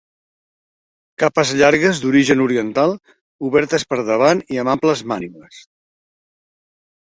Capes 1.23 1.51
llargues 1.59 2.01
d'origen 2.05 2.41
oriental, 2.45 2.95
obertes 3.49 3.85
per 3.93 4.01
davant 4.09 4.43
i 4.57 4.61
amb 4.63 4.73
amples 4.75 5.05
mànigues. 5.13 5.61